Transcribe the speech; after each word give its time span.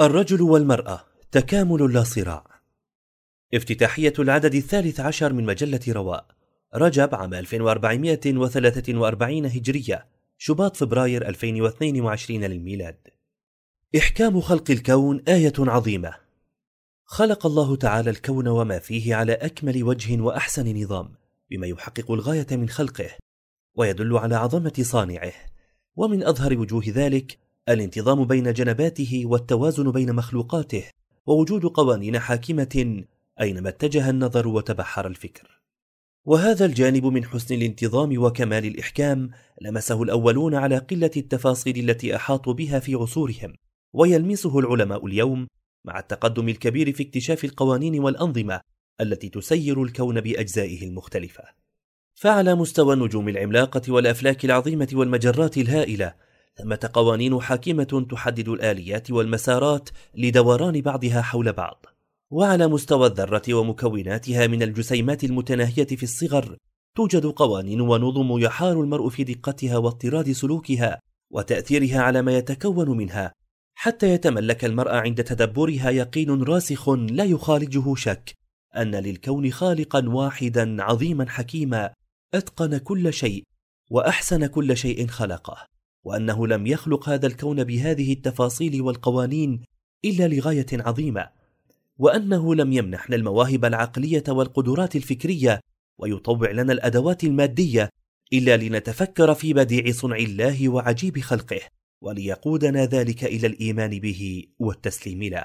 الرجل 0.00 0.42
والمرأة 0.42 1.04
تكامل 1.32 1.92
لا 1.92 2.02
صراع. 2.02 2.46
افتتاحية 3.54 4.12
العدد 4.18 4.54
الثالث 4.54 5.00
عشر 5.00 5.32
من 5.32 5.44
مجلة 5.44 5.80
رواء 5.88 6.26
رجب 6.74 7.14
عام 7.14 7.34
1443 7.34 9.46
هجرية 9.46 10.06
شباط 10.38 10.76
فبراير 10.76 11.28
2022 11.28 12.44
للميلاد. 12.44 12.96
إحكام 13.96 14.40
خلق 14.40 14.70
الكون 14.70 15.22
آية 15.28 15.52
عظيمة. 15.58 16.14
خلق 17.04 17.46
الله 17.46 17.76
تعالى 17.76 18.10
الكون 18.10 18.48
وما 18.48 18.78
فيه 18.78 19.14
على 19.14 19.32
أكمل 19.32 19.84
وجه 19.84 20.20
وأحسن 20.20 20.82
نظام 20.82 21.14
بما 21.50 21.66
يحقق 21.66 22.10
الغاية 22.10 22.46
من 22.50 22.68
خلقه 22.68 23.10
ويدل 23.74 24.16
على 24.16 24.36
عظمة 24.36 24.74
صانعه 24.80 25.32
ومن 25.96 26.22
أظهر 26.22 26.58
وجوه 26.58 26.84
ذلك 26.88 27.38
الانتظام 27.70 28.24
بين 28.24 28.52
جنباته 28.52 29.22
والتوازن 29.24 29.90
بين 29.90 30.14
مخلوقاته 30.14 30.84
ووجود 31.26 31.64
قوانين 31.64 32.18
حاكمة 32.18 33.04
أينما 33.40 33.68
اتجه 33.68 34.10
النظر 34.10 34.48
وتبحر 34.48 35.06
الفكر. 35.06 35.60
وهذا 36.24 36.66
الجانب 36.66 37.06
من 37.06 37.24
حسن 37.24 37.54
الانتظام 37.54 38.22
وكمال 38.22 38.66
الإحكام 38.66 39.30
لمسه 39.60 40.02
الأولون 40.02 40.54
على 40.54 40.78
قلة 40.78 41.10
التفاصيل 41.16 41.90
التي 41.90 42.16
أحاطوا 42.16 42.52
بها 42.52 42.78
في 42.78 42.94
عصورهم 42.94 43.54
ويلمسه 43.92 44.58
العلماء 44.58 45.06
اليوم 45.06 45.46
مع 45.84 45.98
التقدم 45.98 46.48
الكبير 46.48 46.92
في 46.92 47.02
اكتشاف 47.02 47.44
القوانين 47.44 48.00
والأنظمة 48.00 48.60
التي 49.00 49.28
تسير 49.28 49.82
الكون 49.82 50.20
بأجزائه 50.20 50.88
المختلفة. 50.88 51.44
فعلى 52.14 52.54
مستوى 52.54 52.94
النجوم 52.94 53.28
العملاقة 53.28 53.92
والأفلاك 53.92 54.44
العظيمة 54.44 54.88
والمجرات 54.92 55.58
الهائلة 55.58 56.14
ثمة 56.62 56.90
قوانين 56.92 57.40
حاكمة 57.40 58.06
تحدد 58.10 58.48
الآليات 58.48 59.10
والمسارات 59.10 59.88
لدوران 60.14 60.80
بعضها 60.80 61.22
حول 61.22 61.52
بعض. 61.52 61.86
وعلى 62.30 62.68
مستوى 62.68 63.06
الذرة 63.06 63.54
ومكوناتها 63.54 64.46
من 64.46 64.62
الجسيمات 64.62 65.24
المتناهية 65.24 65.86
في 65.86 66.02
الصغر 66.02 66.56
توجد 66.96 67.26
قوانين 67.26 67.80
ونظم 67.80 68.38
يحار 68.38 68.80
المرء 68.80 69.08
في 69.08 69.24
دقتها 69.24 69.76
واضطراد 69.76 70.32
سلوكها 70.32 71.00
وتأثيرها 71.30 72.00
على 72.00 72.22
ما 72.22 72.36
يتكون 72.36 72.96
منها. 72.96 73.32
حتى 73.74 74.10
يتملك 74.10 74.64
المرء 74.64 74.94
عند 74.94 75.24
تدبرها 75.24 75.90
يقين 75.90 76.42
راسخ 76.42 76.88
لا 76.88 77.24
يخالجه 77.24 77.94
شك 77.94 78.34
أن 78.76 78.94
للكون 78.94 79.50
خالقا 79.50 80.08
واحدا 80.08 80.82
عظيما 80.82 81.28
حكيما 81.28 81.90
أتقن 82.34 82.78
كل 82.78 83.12
شيء 83.12 83.44
وأحسن 83.90 84.46
كل 84.46 84.76
شيء 84.76 85.06
خلقه. 85.06 85.66
وأنه 86.04 86.46
لم 86.46 86.66
يخلق 86.66 87.08
هذا 87.08 87.26
الكون 87.26 87.64
بهذه 87.64 88.12
التفاصيل 88.12 88.82
والقوانين 88.82 89.62
إلا 90.04 90.28
لغاية 90.28 90.66
عظيمة 90.72 91.30
وأنه 91.98 92.54
لم 92.54 92.72
يمنحنا 92.72 93.16
المواهب 93.16 93.64
العقلية 93.64 94.24
والقدرات 94.28 94.96
الفكرية 94.96 95.60
ويطوع 95.98 96.50
لنا 96.50 96.72
الأدوات 96.72 97.24
المادية 97.24 97.90
إلا 98.32 98.56
لنتفكر 98.56 99.34
في 99.34 99.52
بديع 99.52 99.92
صنع 99.92 100.16
الله 100.16 100.68
وعجيب 100.68 101.20
خلقه 101.20 101.60
وليقودنا 102.00 102.84
ذلك 102.86 103.24
إلى 103.24 103.46
الإيمان 103.46 103.90
به 104.00 104.44
والتسليم 104.58 105.22
له. 105.22 105.44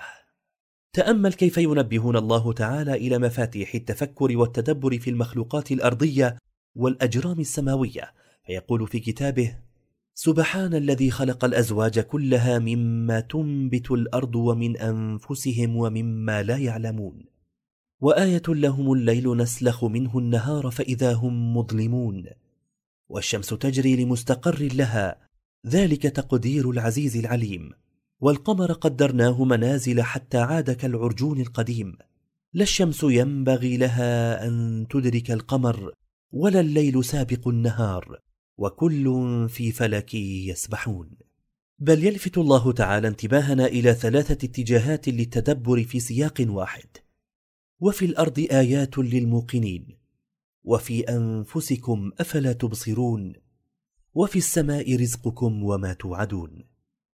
تأمل 0.93 1.33
كيف 1.33 1.57
ينبهنا 1.57 2.19
الله 2.19 2.53
تعالى 2.53 2.93
إلى 2.93 3.19
مفاتيح 3.19 3.75
التفكر 3.75 4.37
والتدبر 4.37 4.99
في 4.99 5.09
المخلوقات 5.09 5.71
الأرضية 5.71 6.37
والأجرام 6.75 7.39
السماوية 7.39 8.13
فيقول 8.45 8.87
في 8.87 8.99
كتابه 8.99 9.64
سبحان 10.17 10.73
الذي 10.73 11.11
خلق 11.11 11.45
الأزواج 11.45 11.99
كلها 11.99 12.59
مما 12.59 13.19
تنبت 13.19 13.91
الأرض 13.91 14.35
ومن 14.35 14.77
أنفسهم 14.77 15.75
ومما 15.75 16.43
لا 16.43 16.57
يعلمون. 16.57 17.25
وآية 18.01 18.41
لهم 18.47 18.93
الليل 18.93 19.37
نسلخ 19.37 19.83
منه 19.83 20.19
النهار 20.19 20.71
فإذا 20.71 21.13
هم 21.13 21.57
مظلمون. 21.57 22.25
والشمس 23.09 23.47
تجري 23.47 23.95
لمستقر 23.95 24.69
لها 24.73 25.17
ذلك 25.67 26.01
تقدير 26.01 26.69
العزيز 26.69 27.17
العليم. 27.17 27.71
والقمر 28.19 28.71
قدرناه 28.71 29.43
منازل 29.43 30.01
حتى 30.01 30.37
عاد 30.37 30.71
كالعرجون 30.71 31.41
القديم. 31.41 31.97
لا 32.53 32.63
الشمس 32.63 33.03
ينبغي 33.03 33.77
لها 33.77 34.47
أن 34.47 34.85
تدرك 34.89 35.31
القمر 35.31 35.93
ولا 36.31 36.59
الليل 36.59 37.05
سابق 37.05 37.47
النهار. 37.47 38.24
وكل 38.57 39.05
في 39.49 39.71
فلك 39.71 40.13
يسبحون. 40.13 41.11
بل 41.79 42.03
يلفت 42.03 42.37
الله 42.37 42.71
تعالى 42.71 43.07
انتباهنا 43.07 43.65
إلى 43.65 43.93
ثلاثة 43.93 44.47
اتجاهات 44.47 45.09
للتدبر 45.09 45.83
في 45.83 45.99
سياق 45.99 46.45
واحد. 46.49 46.87
وفي 47.79 48.05
الأرض 48.05 48.39
آيات 48.51 48.97
للموقنين. 48.97 49.97
وفي 50.63 51.01
أنفسكم 51.03 52.11
أفلا 52.19 52.53
تبصرون. 52.53 53.33
وفي 54.13 54.37
السماء 54.37 54.95
رزقكم 54.95 55.63
وما 55.63 55.93
توعدون. 55.93 56.63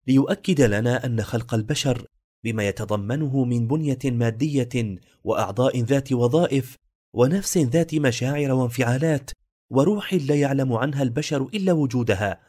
ليؤكد 0.08 0.62
لنا 0.62 1.06
أن 1.06 1.22
خلق 1.24 1.54
البشر 1.54 2.08
بما 2.44 2.68
يتضمنه 2.68 3.44
من 3.44 3.68
بنية 3.68 4.00
مادية 4.06 5.00
وأعضاء 5.24 5.82
ذات 5.82 6.14
وظائف 6.14 6.78
ونفس 7.14 7.58
ذات 7.58 7.96
مشاعر 7.96 8.52
وانفعالات 8.52 9.32
وروح 9.70 10.14
لا 10.14 10.36
يعلم 10.36 10.74
عنها 10.74 11.04
البشر 11.04 11.42
إلا 11.54 11.74
وجودها 11.74 12.42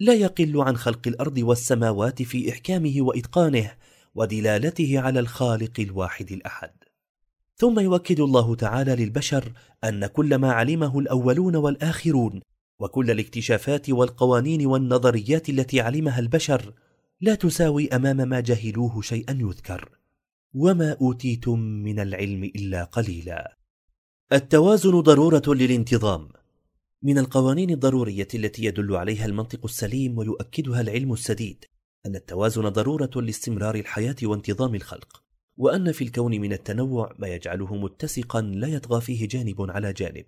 لا 0.00 0.14
يقل 0.14 0.60
عن 0.60 0.76
خلق 0.76 1.08
الأرض 1.08 1.38
والسماوات 1.38 2.22
في 2.22 2.50
إحكامه 2.50 2.94
وإتقانه 2.98 3.72
ودلالته 4.14 5.00
على 5.00 5.20
الخالق 5.20 5.80
الواحد 5.80 6.32
الأحد. 6.32 6.70
ثم 7.56 7.80
يؤكد 7.80 8.20
الله 8.20 8.54
تعالى 8.54 8.96
للبشر 8.96 9.52
أن 9.84 10.06
كل 10.06 10.34
ما 10.34 10.52
علمه 10.52 10.98
الأولون 10.98 11.56
والآخرون 11.56 12.40
وكل 12.80 13.10
الاكتشافات 13.10 13.90
والقوانين 13.90 14.66
والنظريات 14.66 15.48
التي 15.48 15.80
علمها 15.80 16.18
البشر 16.18 16.72
لا 17.20 17.34
تساوي 17.34 17.88
أمام 17.88 18.16
ما 18.16 18.40
جهلوه 18.40 19.00
شيئا 19.00 19.38
يذكر. 19.40 19.90
وما 20.54 20.96
أوتيتم 21.00 21.58
من 21.58 22.00
العلم 22.00 22.44
إلا 22.44 22.84
قليلا. 22.84 23.56
التوازن 24.32 25.00
ضرورة 25.00 25.42
للانتظام. 25.46 26.28
من 27.02 27.18
القوانين 27.18 27.70
الضرورية 27.70 28.28
التي 28.34 28.64
يدل 28.64 28.96
عليها 28.96 29.26
المنطق 29.26 29.60
السليم 29.64 30.18
ويؤكدها 30.18 30.80
العلم 30.80 31.12
السديد 31.12 31.64
أن 32.06 32.16
التوازن 32.16 32.68
ضرورة 32.68 33.10
لاستمرار 33.16 33.74
الحياة 33.74 34.16
وانتظام 34.22 34.74
الخلق 34.74 35.22
وأن 35.56 35.92
في 35.92 36.04
الكون 36.04 36.40
من 36.40 36.52
التنوع 36.52 37.14
ما 37.18 37.28
يجعله 37.28 37.76
متسقا 37.76 38.40
لا 38.40 38.68
يطغى 38.68 39.00
فيه 39.00 39.28
جانب 39.28 39.70
على 39.70 39.92
جانب. 39.92 40.24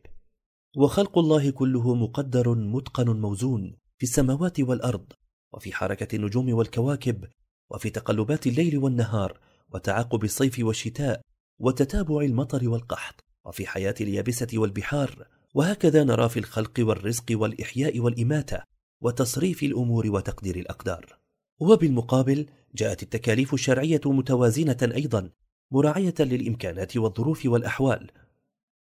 وخلق 0.76 1.18
الله 1.18 1.50
كله 1.50 1.94
مقدر 1.94 2.54
متقن 2.54 3.20
موزون 3.20 3.76
في 3.98 4.02
السماوات 4.02 4.60
والأرض 4.60 5.12
وفي 5.52 5.72
حركة 5.72 6.16
النجوم 6.16 6.52
والكواكب 6.52 7.24
وفي 7.70 7.90
تقلبات 7.90 8.46
الليل 8.46 8.78
والنهار 8.78 9.40
وتعاقب 9.74 10.24
الصيف 10.24 10.58
والشتاء 10.58 11.20
وتتابع 11.58 12.20
المطر 12.20 12.68
والقحط 12.68 13.24
وفي 13.44 13.66
حياة 13.66 13.94
اليابسة 14.00 14.48
والبحار 14.54 15.26
وهكذا 15.54 16.04
نرى 16.04 16.28
في 16.28 16.38
الخلق 16.38 16.72
والرزق 16.78 17.24
والإحياء 17.30 18.00
والإماتة 18.00 18.62
وتصريف 19.00 19.62
الأمور 19.62 20.10
وتقدير 20.10 20.56
الأقدار. 20.56 21.18
وبالمقابل 21.60 22.46
جاءت 22.74 23.02
التكاليف 23.02 23.54
الشرعية 23.54 24.00
متوازنة 24.06 24.76
أيضا 24.82 25.30
مراعية 25.70 26.14
للإمكانات 26.20 26.96
والظروف 26.96 27.46
والأحوال. 27.46 28.10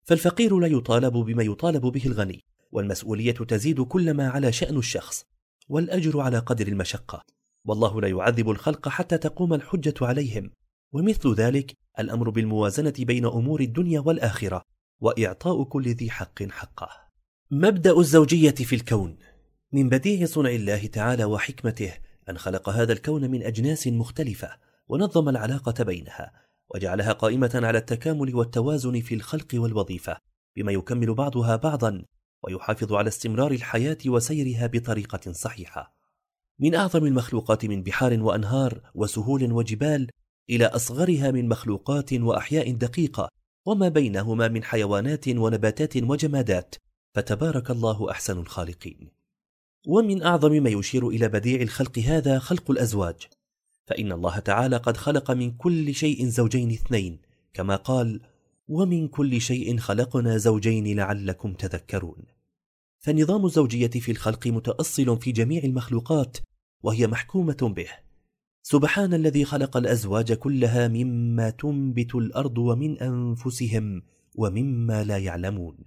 فالفقير 0.03 0.59
لا 0.59 0.67
يطالب 0.67 1.13
بما 1.13 1.43
يطالب 1.43 1.81
به 1.81 2.05
الغني 2.05 2.43
والمسؤولية 2.71 3.31
تزيد 3.31 3.81
كلما 3.81 4.29
على 4.29 4.51
شأن 4.51 4.77
الشخص 4.77 5.25
والأجر 5.69 6.19
على 6.19 6.39
قدر 6.39 6.67
المشقة. 6.67 7.23
والله 7.65 8.01
لا 8.01 8.07
يعذب 8.07 8.49
الخلق 8.49 8.89
حتى 8.89 9.17
تقوم 9.17 9.53
الحجة 9.53 9.93
عليهم. 10.01 10.51
ومثل 10.91 11.33
ذلك 11.33 11.77
الأمر 11.99 12.29
بالموازنة 12.29 12.93
بين 12.99 13.25
أمور 13.25 13.61
الدنيا 13.61 13.99
والآخرة. 13.99 14.78
وإعطاء 15.01 15.63
كل 15.63 15.87
ذي 15.87 16.11
حق 16.11 16.43
حقه. 16.43 16.89
مبدأ 17.51 17.99
الزوجية 17.99 18.51
في 18.51 18.75
الكون. 18.75 19.17
من 19.71 19.89
بديع 19.89 20.25
صنع 20.25 20.49
الله 20.49 20.87
تعالى 20.87 21.25
وحكمته 21.25 21.93
أن 22.29 22.37
خلق 22.37 22.69
هذا 22.69 22.93
الكون 22.93 23.31
من 23.31 23.43
أجناس 23.43 23.87
مختلفة 23.87 24.49
ونظم 24.87 25.29
العلاقة 25.29 25.83
بينها 25.83 26.31
وجعلها 26.75 27.13
قائمة 27.13 27.61
على 27.63 27.77
التكامل 27.77 28.35
والتوازن 28.35 29.01
في 29.01 29.15
الخلق 29.15 29.47
والوظيفة 29.53 30.17
بما 30.55 30.71
يكمل 30.71 31.13
بعضها 31.13 31.55
بعضا 31.55 32.03
ويحافظ 32.43 32.93
على 32.93 33.07
استمرار 33.07 33.51
الحياة 33.51 33.97
وسيرها 34.05 34.67
بطريقة 34.67 35.31
صحيحة. 35.31 35.95
من 36.59 36.75
أعظم 36.75 37.05
المخلوقات 37.05 37.65
من 37.65 37.83
بحار 37.83 38.23
وأنهار 38.23 38.81
وسهول 38.95 39.51
وجبال 39.51 40.07
إلى 40.49 40.65
أصغرها 40.65 41.31
من 41.31 41.49
مخلوقات 41.49 42.13
وأحياء 42.13 42.71
دقيقة 42.71 43.29
وما 43.69 43.89
بينهما 43.89 44.47
من 44.47 44.63
حيوانات 44.63 45.27
ونباتات 45.27 45.97
وجمادات 45.97 46.75
فتبارك 47.15 47.71
الله 47.71 48.11
أحسن 48.11 48.37
الخالقين. 48.37 49.09
ومن 49.87 50.23
أعظم 50.23 50.51
ما 50.51 50.69
يشير 50.69 51.07
إلى 51.07 51.27
بديع 51.27 51.61
الخلق 51.61 51.99
هذا 51.99 52.39
خلق 52.39 52.71
الأزواج. 52.71 53.15
فإن 53.87 54.11
الله 54.11 54.39
تعالى 54.39 54.77
قد 54.77 54.97
خلق 54.97 55.31
من 55.31 55.51
كل 55.51 55.95
شيء 55.95 56.25
زوجين 56.25 56.71
اثنين 56.71 57.19
كما 57.53 57.75
قال 57.75 58.21
ومن 58.67 59.07
كل 59.07 59.41
شيء 59.41 59.77
خلقنا 59.77 60.37
زوجين 60.37 60.97
لعلكم 60.97 61.53
تذكرون 61.53 62.23
فنظام 62.99 63.45
الزوجية 63.45 63.87
في 63.87 64.11
الخلق 64.11 64.47
متأصل 64.47 65.21
في 65.21 65.31
جميع 65.31 65.63
المخلوقات 65.63 66.37
وهي 66.83 67.07
محكومة 67.07 67.57
به. 67.61 67.89
سبحان 68.71 69.13
الذي 69.13 69.45
خلق 69.45 69.77
الأزواج 69.77 70.33
كلها 70.33 70.87
مما 70.87 71.49
تنبت 71.49 72.15
الأرض 72.15 72.57
ومن 72.57 72.99
أنفسهم 72.99 74.01
ومما 74.35 75.03
لا 75.03 75.17
يعلمون. 75.17 75.77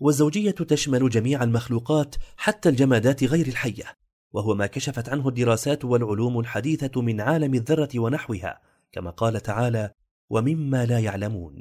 والزوجية 0.00 0.50
تشمل 0.50 1.08
جميع 1.08 1.42
المخلوقات 1.42 2.14
حتى 2.36 2.68
الجمادات 2.68 3.24
غير 3.24 3.46
الحية 3.46 3.84
وهو 4.32 4.54
ما 4.54 4.66
كشفت 4.66 5.08
عنه 5.08 5.28
الدراسات 5.28 5.84
والعلوم 5.84 6.40
الحديثة 6.40 7.02
من 7.02 7.20
عالم 7.20 7.54
الذرة 7.54 7.98
ونحوها 7.98 8.60
كما 8.92 9.10
قال 9.10 9.40
تعالى 9.40 9.90
ومما 10.30 10.86
لا 10.86 10.98
يعلمون 10.98 11.60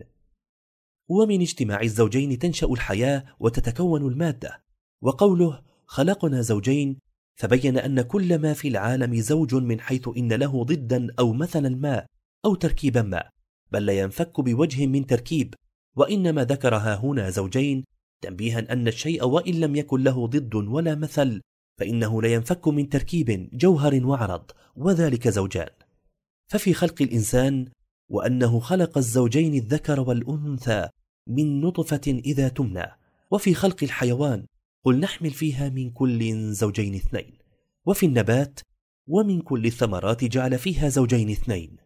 ومن 1.07 1.41
اجتماع 1.41 1.81
الزوجين 1.81 2.39
تنشأ 2.39 2.67
الحياة 2.67 3.25
وتتكون 3.39 4.07
المادة 4.07 4.63
وقوله 5.01 5.61
خلقنا 5.85 6.41
زوجين 6.41 7.04
فبين 7.35 7.77
أن 7.77 8.01
كل 8.01 8.39
ما 8.39 8.53
في 8.53 8.67
العالم 8.67 9.15
زوج 9.15 9.55
من 9.55 9.79
حيث 9.79 10.09
إن 10.17 10.33
له 10.33 10.63
ضدا 10.63 11.07
أو 11.19 11.33
مثلا 11.33 11.69
ما 11.69 12.05
أو 12.45 12.55
تركيبا 12.55 13.01
ما 13.01 13.29
بل 13.71 13.85
لا 13.85 13.99
ينفك 13.99 14.41
بوجه 14.41 14.85
من 14.87 15.05
تركيب. 15.05 15.55
وإنما 15.95 16.43
ذكرها 16.43 16.95
هنا 16.95 17.29
زوجين 17.29 17.83
تنبيها 18.21 18.73
أن 18.73 18.87
الشيء 18.87 19.25
وإن 19.25 19.53
لم 19.53 19.75
يكن 19.75 20.03
له 20.03 20.27
ضد 20.27 20.55
ولا 20.55 20.95
مثل 20.95 21.41
فإنه 21.79 22.21
لا 22.21 22.33
ينفك 22.33 22.67
من 22.67 22.89
تركيب 22.89 23.49
جوهر 23.53 24.05
وعرض 24.05 24.51
وذلك 24.75 25.27
زوجان. 25.27 25.69
ففي 26.47 26.73
خلق 26.73 27.01
الإنسان 27.01 27.65
وأنه 28.09 28.59
خلق 28.59 28.97
الزوجين 28.97 29.53
الذكر 29.53 29.99
والأنثى 29.99 30.89
من 31.27 31.61
نطفة 31.61 32.21
إذا 32.25 32.47
تمنى. 32.47 32.85
وفي 33.31 33.53
خلق 33.53 33.83
الحيوان 33.83 34.45
قل 34.85 34.99
نحمل 34.99 35.31
فيها 35.31 35.69
من 35.69 35.89
كل 35.89 36.51
زوجين 36.51 36.95
اثنين 36.95 37.37
وفي 37.85 38.05
النبات 38.05 38.59
ومن 39.07 39.41
كل 39.41 39.65
الثمرات 39.65 40.23
جعل 40.23 40.59
فيها 40.59 40.89
زوجين 40.89 41.29
اثنين. 41.29 41.77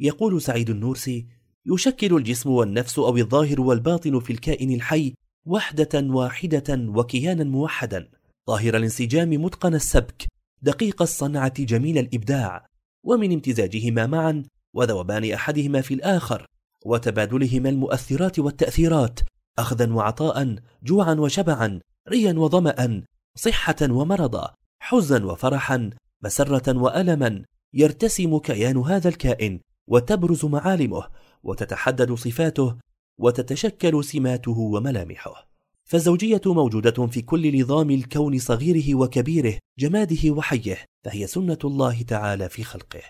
يقول 0.00 0.42
سعيد 0.42 0.70
النورسي 0.70 1.26
يشكل 1.66 2.16
الجسم 2.16 2.50
والنفس 2.50 2.98
أو 2.98 3.16
الظاهر 3.16 3.60
والباطن 3.60 4.20
في 4.20 4.32
الكائن 4.32 4.74
الحي 4.74 5.14
وحدة 5.44 5.88
واحدة 5.94 6.64
وكيانا 6.88 7.44
موحدا. 7.44 8.08
ظاهر 8.46 8.76
الانسجام 8.76 9.30
متقن 9.30 9.74
السبك 9.74 10.26
دقيق 10.62 11.02
الصنعة 11.02 11.62
جميل 11.62 11.98
الإبداع 11.98 12.66
ومن 13.02 13.32
امتزاجهما 13.32 14.06
معا 14.06 14.42
وذوبان 14.74 15.32
أحدهما 15.32 15.80
في 15.80 15.94
الآخر 15.94 16.46
وتبادلهما 16.86 17.68
المؤثرات 17.68 18.38
والتأثيرات 18.38 19.20
أخذا 19.58 19.92
وعطاء 19.92 20.56
جوعا 20.82 21.14
وشبعا 21.14 21.80
ريا 22.08 22.32
وظمأ 22.32 23.02
صحة 23.36 23.76
ومرضا 23.82 24.54
حزنا 24.80 25.26
وفرحا 25.26 25.90
مسرة 26.22 26.78
وألما 26.78 27.44
يرتسم 27.74 28.38
كيان 28.38 28.76
هذا 28.76 29.08
الكائن 29.08 29.60
وتبرز 29.86 30.44
معالمه 30.44 31.08
وتتحدد 31.42 32.12
صفاته 32.12 32.76
وتتشكل 33.18 34.04
سماته 34.04 34.58
وملامحه. 34.58 35.48
فالزوجية 35.84 36.40
موجودة 36.46 37.06
في 37.06 37.22
كل 37.22 37.60
نظام 37.60 37.90
الكون 37.90 38.38
صغيره 38.38 38.94
وكبيره 38.94 39.58
جماده 39.78 40.30
وحيه 40.30 40.84
فهي 41.04 41.26
سنة 41.26 41.58
الله 41.64 42.02
تعالى 42.02 42.48
في 42.48 42.64
خلقه. 42.64 43.02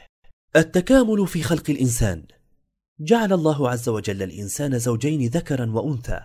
التكامل 0.56 1.26
في 1.26 1.42
خلق 1.42 1.70
الإنسان. 1.70 2.22
جعل 3.00 3.32
الله 3.32 3.70
عز 3.70 3.88
وجل 3.88 4.22
الإنسان 4.22 4.78
زوجين 4.78 5.26
ذكرا 5.26 5.70
وأنثى 5.70 6.20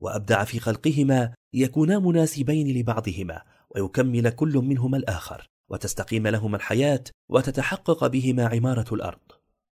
وأبدع 0.00 0.44
في 0.44 0.60
خلقهما 0.60 1.34
يكونا 1.54 1.98
مناسبين 1.98 2.78
لبعضهما 2.78 3.42
ويكمل 3.70 4.30
كل 4.30 4.56
منهما 4.58 4.96
الآخر 4.96 5.48
وتستقيم 5.68 6.26
لهما 6.26 6.56
الحياة 6.56 7.04
وتتحقق 7.28 8.06
بهما 8.06 8.46
عمارة 8.46 8.94
الأرض. 8.94 9.18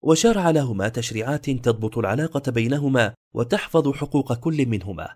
وشرع 0.02 0.50
لهما 0.50 0.88
تشريعات 0.88 1.50
تضبط 1.50 1.98
العلاقة 1.98 2.52
بينهما 2.52 3.14
وتحفظ 3.34 3.92
حقوق 3.92 4.34
كل 4.34 4.66
منهما. 4.66 5.08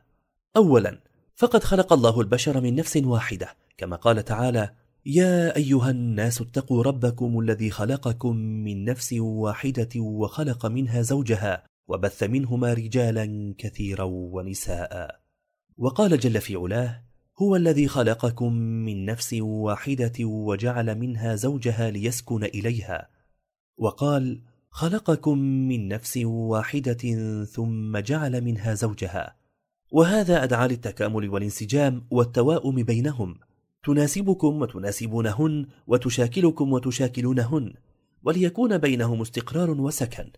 أولا 0.56 1.00
فقد 1.36 1.64
خلق 1.64 1.92
الله 1.92 2.20
البشر 2.20 2.60
من 2.60 2.74
نفس 2.74 2.96
واحدة 2.96 3.56
كما 3.76 3.96
قال 3.96 4.24
تعالى 4.24 4.70
يا 5.06 5.56
أيها 5.56 5.90
الناس 5.90 6.40
اتقوا 6.40 6.82
ربكم 6.82 7.38
الذي 7.38 7.70
خلقكم 7.70 8.36
من 8.36 8.84
نفس 8.84 9.12
واحدة 9.12 9.88
وخلق 9.96 10.66
منها 10.66 11.02
زوجها 11.02 11.64
وبث 11.88 12.22
منهما 12.22 12.72
رجالا 12.72 13.54
كثيرا 13.58 14.04
ونساء. 14.04 15.20
وقال 15.78 16.18
جل 16.18 16.40
في 16.40 16.56
علاه 16.56 17.02
هو 17.42 17.56
الذي 17.56 17.88
خلقكم 17.88 18.52
من 18.52 19.04
نفس 19.04 19.34
واحدة 19.40 20.12
وجعل 20.24 20.98
منها 20.98 21.34
زوجها 21.34 21.90
ليسكن 21.90 22.44
إليها. 22.44 23.08
وقال 23.76 24.42
خلقكم 24.70 25.38
من 25.38 25.88
نفس 25.88 26.16
واحدة 26.24 27.44
ثم 27.44 27.98
جعل 27.98 28.40
منها 28.40 28.74
زوجها. 28.74 29.36
وهذا 29.92 30.44
أدعى 30.44 30.68
للتكامل 30.68 31.28
والانسجام 31.28 32.06
والتواؤم 32.10 32.82
بينهم. 32.82 33.38
تناسبكم 33.84 34.62
وتناسبونهن 34.62 35.66
وتشاكلكم 35.86 36.72
وتشاكلونهن 36.72 37.74
وليكون 38.22 38.78
بينهم 38.78 39.20
استقرار 39.20 39.70
وسكن. 39.70 40.30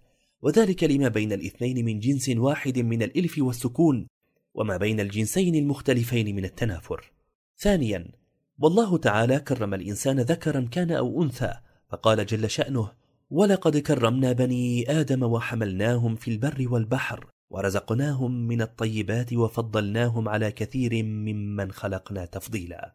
وذلك 0.44 0.84
لما 0.84 1.08
بين 1.08 1.32
الاثنين 1.32 1.84
من 1.84 2.00
جنس 2.00 2.28
واحد 2.28 2.78
من 2.78 3.02
الإلف 3.02 3.38
والسكون 3.38 4.06
وما 4.54 4.76
بين 4.76 5.00
الجنسين 5.00 5.54
المختلفين 5.54 6.36
من 6.36 6.44
التنافر. 6.44 7.12
ثانيا 7.58 8.08
والله 8.58 8.98
تعالى 8.98 9.40
كرم 9.40 9.74
الإنسان 9.74 10.20
ذكرا 10.20 10.68
كان 10.70 10.90
أو 10.90 11.22
أنثى 11.22 11.54
فقال 11.88 12.26
جل 12.26 12.50
شأنه 12.50 12.90
ولقد 13.30 13.76
كرمنا 13.76 14.32
بني 14.32 14.90
آدم 15.00 15.22
وحملناهم 15.22 16.16
في 16.16 16.30
البر 16.30 16.66
والبحر 16.70 17.26
ورزقناهم 17.50 18.48
من 18.48 18.62
الطيبات 18.62 19.32
وفضلناهم 19.32 20.28
على 20.28 20.52
كثير 20.52 21.02
ممن 21.02 21.72
خلقنا 21.72 22.24
تفضيلا 22.24 22.94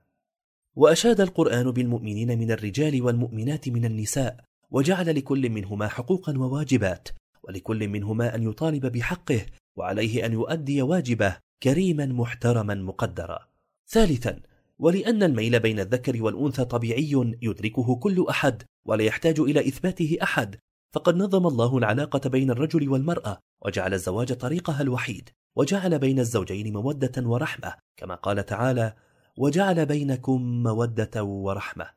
وأشاد 0.75 1.21
القرآن 1.21 1.71
بالمؤمنين 1.71 2.39
من 2.39 2.51
الرجال 2.51 3.01
والمؤمنات 3.01 3.69
من 3.69 3.85
النساء 3.85 4.43
وجعل 4.71 5.15
لكل 5.15 5.49
منهما 5.49 5.87
حقوقا 5.87 6.37
وواجبات 6.37 7.09
ولكل 7.49 7.87
منهما 7.87 8.35
أن 8.35 8.44
يطالب 8.44 8.85
بحقه 8.85 9.45
وعليه 9.77 10.25
أن 10.25 10.33
يؤدي 10.33 10.81
واجبه 10.81 11.37
كريما 11.63 12.06
محترما 12.06 12.75
مقدرا. 12.75 13.39
ثالثا 13.87 14.39
ولأن 14.79 15.23
الميل 15.23 15.59
بين 15.59 15.79
الذكر 15.79 16.23
والأنثى 16.23 16.65
طبيعي 16.65 17.35
يدركه 17.41 17.95
كل 17.95 18.25
أحد 18.29 18.63
ولا 18.85 19.03
يحتاج 19.03 19.39
إلى 19.39 19.68
إثباته 19.68 20.18
أحد 20.23 20.56
فقد 20.94 21.15
نظم 21.15 21.47
الله 21.47 21.77
العلاقة 21.77 22.29
بين 22.29 22.51
الرجل 22.51 22.89
والمرأة 22.89 23.39
وجعل 23.61 23.94
الزواج 23.94 24.33
طريقها 24.33 24.81
الوحيد 24.81 25.29
وجعل 25.56 25.99
بين 25.99 26.19
الزوجين 26.19 26.73
مودة 26.73 27.27
ورحمة 27.27 27.73
كما 27.97 28.15
قال 28.15 28.45
تعالى 28.45 28.94
وجعل 29.37 29.85
بينكم 29.85 30.63
مودة 30.63 31.23
ورحمة 31.23 31.89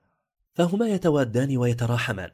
فهما 0.54 0.88
يتوادان 0.88 1.56
ويتراحمان. 1.56 2.30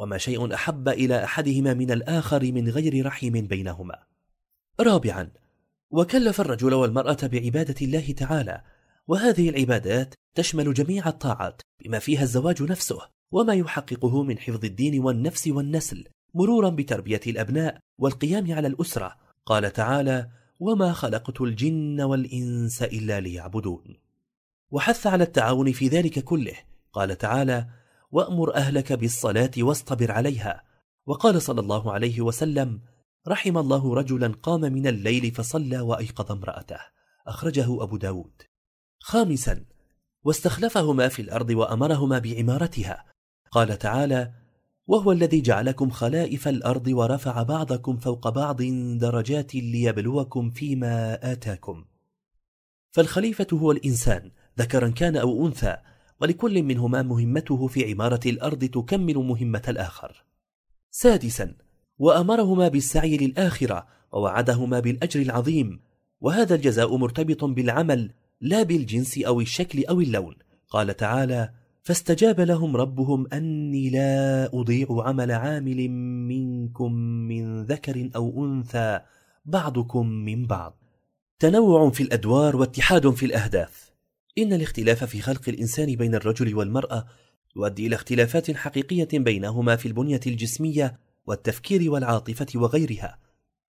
وما 0.00 0.18
شيء 0.18 0.54
أحب 0.54 0.88
إلى 0.88 1.24
أحدهما 1.24 1.74
من 1.74 1.90
الآخر 1.90 2.52
من 2.52 2.68
غير 2.68 3.06
رحم 3.06 3.30
بينهما. 3.30 3.98
رابعا 4.80 5.30
وكلف 5.90 6.40
الرجل 6.40 6.74
والمرأة 6.74 7.18
بعبادة 7.22 7.74
الله 7.82 8.12
تعالى 8.12 8.62
وهذه 9.08 9.48
العبادات 9.48 10.14
تشمل 10.34 10.74
جميع 10.74 11.08
الطاعات 11.08 11.62
بما 11.84 11.98
فيها 11.98 12.22
الزواج 12.22 12.62
نفسه 12.62 13.00
وما 13.32 13.54
يحققه 13.54 14.22
من 14.22 14.38
حفظ 14.38 14.64
الدين 14.64 15.00
والنفس 15.00 15.48
والنسل 15.48 16.04
مرورا 16.34 16.70
بتربية 16.70 17.20
الأبناء 17.26 17.78
والقيام 17.98 18.52
على 18.52 18.68
الأسرة. 18.68 19.16
قال 19.46 19.72
تعالى 19.72 20.30
وما 20.60 20.92
خلقت 20.92 21.40
الجن 21.40 22.00
والإنس 22.00 22.82
إلا 22.82 23.20
ليعبدون 23.20 23.96
وحث 24.70 25.06
على 25.06 25.24
التعاون 25.24 25.72
في 25.72 25.88
ذلك 25.88 26.18
كله. 26.18 26.54
قال 26.92 27.18
تعالى 27.18 27.79
وأمر 28.10 28.54
أهلك 28.54 28.92
بالصلاة 28.92 29.50
واصطبر 29.58 30.12
عليها. 30.12 30.62
وقال 31.06 31.42
صلى 31.42 31.60
الله 31.60 31.92
عليه 31.92 32.20
وسلم 32.20 32.80
رحم 33.28 33.58
الله 33.58 33.94
رجلا 33.94 34.28
قام 34.42 34.60
من 34.60 34.86
الليل 34.86 35.30
فصلى 35.30 35.80
وأيقظ 35.80 36.32
امرأته. 36.32 36.78
أخرجه 37.26 37.82
أبو 37.82 37.96
داود. 37.96 38.42
خامسا 39.00 39.64
واستخلفهما 40.24 41.08
في 41.08 41.22
الأرض 41.22 41.50
وأمرهما 41.50 42.18
بعمارتها. 42.18 43.04
قال 43.50 43.78
تعالى 43.78 44.32
وهو 44.86 45.12
الذي 45.12 45.40
جعلكم 45.40 45.90
خلائف 45.90 46.48
الأرض 46.48 46.88
ورفع 46.88 47.42
بعضكم 47.42 47.96
فوق 47.96 48.28
بعض 48.28 48.62
درجات 48.98 49.54
ليبلوكم 49.54 50.50
فيما 50.50 51.18
آتاكم. 51.32 51.84
فالخليفة 52.92 53.46
هو 53.52 53.72
الإنسان 53.72 54.30
ذكرا 54.58 54.88
كان 54.88 55.16
أو 55.16 55.46
أنثى. 55.46 55.76
ولكل 56.20 56.62
منهما 56.62 57.02
مهمته 57.02 57.66
في 57.66 57.90
عمارة 57.90 58.20
الأرض 58.26 58.64
تكمل 58.64 59.14
مهمة 59.14 59.62
الآخر. 59.68 60.24
سادسا 60.90 61.54
وأمرهما 61.98 62.68
بالسعي 62.68 63.16
للآخرة 63.16 63.86
ووعدهما 64.12 64.80
بالأجر 64.80 65.20
العظيم 65.22 65.80
وهذا 66.20 66.54
الجزاء 66.54 66.96
مرتبط 66.96 67.44
بالعمل 67.44 68.12
لا 68.40 68.62
بالجنس 68.62 69.18
أو 69.18 69.40
الشكل 69.40 69.84
أو 69.84 70.00
اللون. 70.00 70.34
قال 70.68 70.96
تعالى 70.96 71.50
فاستجاب 71.82 72.40
لهم 72.40 72.76
ربهم 72.76 73.26
أني 73.32 73.90
لا 73.90 74.50
أضيع 74.54 74.86
عمل 74.90 75.32
عامل 75.32 75.88
منكم 76.28 76.92
من 77.28 77.62
ذكر 77.62 78.10
أو 78.16 78.44
أنثى 78.44 79.00
بعضكم 79.44 80.06
من 80.06 80.46
بعض. 80.46 80.78
تنوع 81.38 81.90
في 81.90 82.02
الأدوار 82.02 82.56
واتحاد 82.56 83.10
في 83.10 83.26
الأهداف. 83.26 83.79
إن 84.38 84.52
الاختلاف 84.52 85.04
في 85.04 85.20
خلق 85.20 85.48
الإنسان 85.48 85.96
بين 85.96 86.14
الرجل 86.14 86.54
والمرأة 86.54 87.06
يؤدي 87.56 87.86
إلى 87.86 87.94
اختلافات 87.94 88.50
حقيقية 88.50 89.08
بينهما 89.12 89.76
في 89.76 89.86
البنية 89.86 90.20
الجسمية 90.26 90.98
والتفكير 91.26 91.90
والعاطفة 91.90 92.46
وغيرها 92.54 93.18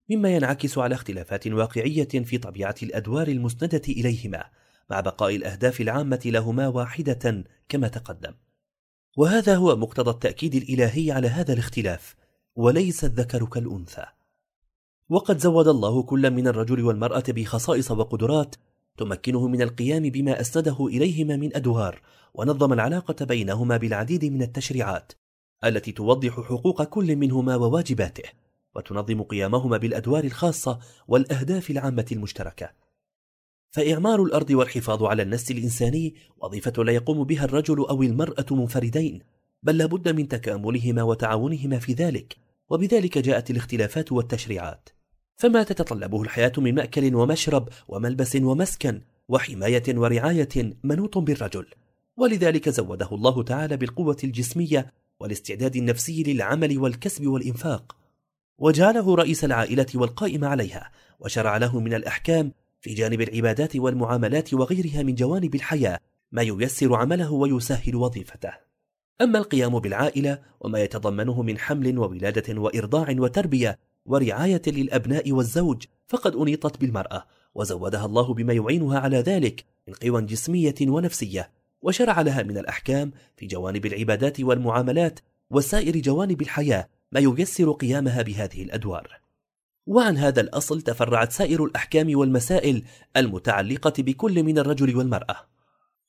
مما 0.09 0.35
ينعكس 0.35 0.77
على 0.77 0.95
اختلافات 0.95 1.47
واقعية 1.47 2.07
في 2.07 2.37
طبيعة 2.37 2.75
الأدوار 2.83 3.27
المسندة 3.27 3.81
إليهما 3.89 4.45
مع 4.89 4.99
بقاء 4.99 5.35
الأهداف 5.35 5.81
العامة 5.81 6.21
لهما 6.25 6.67
واحدة 6.67 7.43
كما 7.69 7.87
تقدم. 7.87 8.33
وهذا 9.17 9.55
هو 9.55 9.75
مقتضى 9.75 10.11
التأكيد 10.11 10.55
الإلهي 10.55 11.11
على 11.11 11.27
هذا 11.27 11.53
الاختلاف 11.53 12.15
وليس 12.55 13.03
الذكر 13.03 13.45
كالأنثى. 13.45 14.05
وقد 15.09 15.37
زود 15.37 15.67
الله 15.67 16.03
كل 16.03 16.31
من 16.31 16.47
الرجل 16.47 16.83
والمرأة 16.83 17.23
بخصائص 17.27 17.91
وقدرات 17.91 18.55
تمكنه 18.97 19.47
من 19.47 19.61
القيام 19.61 20.09
بما 20.09 20.41
أسنده 20.41 20.87
إليهما 20.87 21.35
من 21.35 21.55
أدوار 21.55 22.01
ونظم 22.33 22.73
العلاقة 22.73 23.25
بينهما 23.25 23.77
بالعديد 23.77 24.25
من 24.25 24.41
التشريعات 24.41 25.13
التي 25.65 25.91
توضح 25.91 26.39
حقوق 26.39 26.83
كل 26.83 27.15
منهما 27.15 27.55
وواجباته 27.55 28.29
وتنظم 28.75 29.21
قيامهما 29.21 29.77
بالأدوار 29.77 30.23
الخاصة 30.23 30.79
والأهداف 31.07 31.69
العامة 31.69 32.05
المشتركة. 32.11 32.69
فإعمار 33.71 34.23
الأرض 34.23 34.49
والحفاظ 34.49 35.03
على 35.03 35.23
النسل 35.23 35.57
الإنساني 35.57 36.15
وظيفة 36.37 36.83
لا 36.83 36.91
يقوم 36.91 37.23
بها 37.23 37.45
الرجل 37.45 37.79
أو 37.79 38.03
المرأة 38.03 38.45
منفردين 38.51 39.21
بل 39.63 39.77
لابد 39.77 40.09
من 40.09 40.27
تكاملهما 40.27 41.03
وتعاونهما 41.03 41.79
في 41.79 41.93
ذلك 41.93 42.37
وبذلك 42.69 43.17
جاءت 43.17 43.51
الاختلافات 43.51 44.11
والتشريعات. 44.11 44.89
فما 45.37 45.63
تتطلبه 45.63 46.21
الحياة 46.21 46.51
من 46.57 46.75
مأكل 46.75 47.15
ومشرب 47.15 47.69
وملبس 47.87 48.35
ومسكن 48.35 49.01
وحماية 49.29 49.83
ورعاية 49.89 50.73
منوط 50.83 51.17
بالرجل. 51.17 51.65
ولذلك 52.17 52.69
زوده 52.69 53.09
الله 53.11 53.43
تعالى 53.43 53.77
بالقوة 53.77 54.17
الجسمية 54.23 54.93
والاستعداد 55.19 55.75
النفسي 55.75 56.23
للعمل 56.23 56.77
والكسب 56.77 57.27
والإنفاق. 57.27 57.95
وجعله 58.57 59.15
رئيس 59.15 59.45
العائلة 59.45 59.85
والقائم 59.95 60.45
عليها 60.45 60.91
وشرع 61.19 61.57
له 61.57 61.79
من 61.79 61.93
الأحكام 61.93 62.51
في 62.81 62.93
جانب 62.93 63.21
العبادات 63.21 63.75
والمعاملات 63.75 64.53
وغيرها 64.53 65.03
من 65.03 65.15
جوانب 65.15 65.55
الحياة 65.55 65.99
ما 66.31 66.41
ييسر 66.41 66.95
عمله 66.95 67.31
ويسهل 67.31 67.95
وظيفته. 67.95 68.51
أما 69.21 69.39
القيام 69.39 69.79
بالعائلة 69.79 70.41
وما 70.59 70.79
يتضمنه 70.79 71.41
من 71.41 71.57
حمل 71.57 71.97
وولادة 71.97 72.61
وإرضاع 72.61 73.15
وتربية 73.17 73.79
ورعاية 74.05 74.61
للأبناء 74.67 75.31
والزوج 75.31 75.83
فقد 76.07 76.35
أنيطت 76.35 76.81
بالمرأة 76.81 77.25
وزودها 77.55 78.05
الله 78.05 78.33
بما 78.33 78.53
يعينها 78.53 78.99
على 78.99 79.17
ذلك 79.17 79.65
من 79.87 79.93
قوى 79.93 80.21
جسمية 80.21 80.75
ونفسية 80.81 81.51
وشرع 81.81 82.21
لها 82.21 82.43
من 82.43 82.57
الأحكام 82.57 83.11
في 83.37 83.45
جوانب 83.45 83.85
العبادات 83.85 84.41
والمعاملات 84.41 85.19
وسائر 85.49 85.97
جوانب 85.97 86.41
الحياة 86.41 86.87
ما 87.11 87.19
ييسر 87.19 87.71
قيامها 87.71 88.21
بهذه 88.21 88.63
الأدوار. 88.63 89.19
وعن 89.87 90.17
هذا 90.17 90.41
الأصل 90.41 90.81
تفرعت 90.81 91.31
سائر 91.31 91.63
الأحكام 91.63 92.17
والمسائل 92.17 92.83
المتعلقة 93.17 93.93
بكل 93.97 94.43
من 94.43 94.59
الرجل 94.59 94.95
والمرأة. 94.95 95.35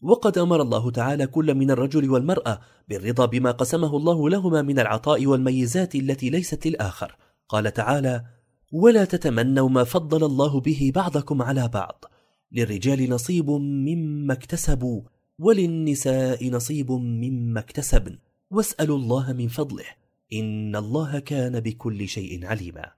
وقد 0.00 0.38
أمر 0.38 0.62
الله 0.62 0.90
تعالى 0.90 1.26
كل 1.26 1.54
من 1.54 1.70
الرجل 1.70 2.10
والمرأة 2.10 2.60
بالرضا 2.88 3.26
بما 3.26 3.50
قسمه 3.50 3.96
الله 3.96 4.28
لهما 4.28 4.62
من 4.62 4.78
العطاء 4.78 5.26
والميزات 5.26 5.94
التي 5.94 6.30
ليست 6.30 6.66
للآخر. 6.66 7.16
قال 7.48 7.72
تعالى 7.72 8.24
ولا 8.72 9.04
تتمنوا 9.04 9.68
ما 9.68 9.84
فضل 9.84 10.24
الله 10.24 10.60
به 10.60 10.92
بعضكم 10.94 11.42
على 11.42 11.68
بعض. 11.68 12.04
للرجال 12.52 13.10
نصيب 13.10 13.50
مما 13.50 14.32
اكتسبوا 14.32 15.02
وللنساء 15.38 16.50
نصيب 16.50 16.92
مما 16.92 17.60
اكتسبن. 17.60 18.18
واسألوا 18.50 18.98
الله 18.98 19.32
من 19.32 19.48
فضله 19.48 19.84
إن 20.32 20.76
الله 20.76 21.18
كان 21.18 21.60
بكل 21.60 22.08
شيء 22.08 22.46
عليما. 22.46 22.92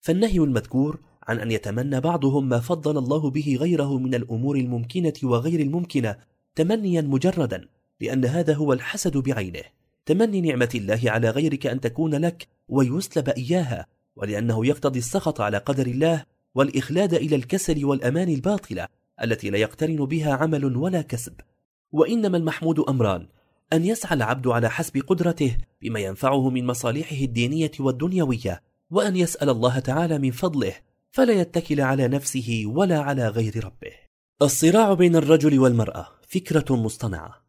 فالنهي 0.00 0.38
المذكور 0.38 1.00
عن 1.22 1.40
أن 1.40 1.50
يتمنى 1.50 2.00
بعضهم 2.00 2.48
ما 2.48 2.60
فضل 2.60 2.98
الله 2.98 3.30
به 3.30 3.56
غيره 3.60 3.98
من 3.98 4.14
الأمور 4.14 4.56
الممكنة 4.56 5.12
وغير 5.22 5.60
الممكنة 5.60 6.16
تمنيا 6.54 7.00
مجردا 7.00 7.68
لأن 8.00 8.24
هذا 8.24 8.54
هو 8.54 8.72
الحسد 8.72 9.16
بعينه. 9.16 9.62
تمني 10.06 10.40
نعمة 10.40 10.68
الله 10.74 11.00
على 11.04 11.30
غيرك 11.30 11.66
أن 11.66 11.80
تكون 11.80 12.14
لك 12.14 12.48
ويسلب 12.68 13.28
إياها 13.28 13.86
ولأنه 14.16 14.66
يقتضي 14.66 14.98
السخط 14.98 15.40
على 15.40 15.58
قدر 15.58 15.86
الله 15.86 16.24
والإخلاد 16.54 17.14
إلى 17.14 17.36
الكسل 17.36 17.84
والأمان 17.84 18.28
الباطلة 18.28 18.88
التي 19.22 19.50
لا 19.50 19.58
يقترن 19.58 19.96
بها 19.96 20.32
عمل 20.32 20.76
ولا 20.76 21.02
كسب. 21.02 21.32
وإنما 21.92 22.36
المحمود 22.36 22.80
أمران 22.80 23.26
أن 23.72 23.84
يسعى 23.84 24.16
العبد 24.16 24.46
على 24.46 24.70
حسب 24.70 25.02
قدرته 25.06 25.56
بما 25.82 26.00
ينفعه 26.00 26.50
من 26.50 26.66
مصالحه 26.66 27.16
الدينية 27.16 27.70
والدنيوية 27.80 28.62
وأن 28.90 29.16
يسأل 29.16 29.48
الله 29.48 29.78
تعالى 29.78 30.18
من 30.18 30.30
فضله 30.30 30.74
فلا 31.10 31.32
يتكل 31.32 31.80
على 31.80 32.08
نفسه 32.08 32.62
ولا 32.66 32.98
على 32.98 33.28
غير 33.28 33.64
ربه. 33.64 33.92
الصراع 34.42 34.94
بين 34.94 35.16
الرجل 35.16 35.58
والمرأة 35.58 36.06
فكرة 36.28 36.76
مصطنعة. 36.76 37.41